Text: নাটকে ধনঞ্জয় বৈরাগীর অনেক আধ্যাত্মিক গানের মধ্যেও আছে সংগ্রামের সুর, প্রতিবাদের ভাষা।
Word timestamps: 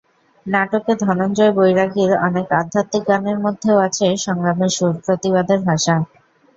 নাটকে 0.45 0.93
ধনঞ্জয় 1.01 1.53
বৈরাগীর 1.57 2.11
অনেক 2.27 2.47
আধ্যাত্মিক 2.59 3.03
গানের 3.09 3.37
মধ্যেও 3.45 3.77
আছে 3.87 4.05
সংগ্রামের 4.25 4.71
সুর, 4.77 4.93
প্রতিবাদের 5.05 5.59
ভাষা। 5.67 5.95